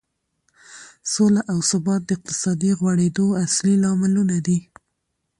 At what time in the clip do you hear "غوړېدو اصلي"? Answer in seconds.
2.79-3.75